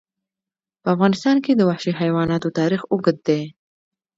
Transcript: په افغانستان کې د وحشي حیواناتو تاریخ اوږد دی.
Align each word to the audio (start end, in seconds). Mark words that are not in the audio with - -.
په 0.81 0.87
افغانستان 0.95 1.35
کې 1.43 1.51
د 1.55 1.61
وحشي 1.69 1.91
حیواناتو 1.99 2.55
تاریخ 2.59 2.81
اوږد 2.91 3.17
دی. 3.27 3.41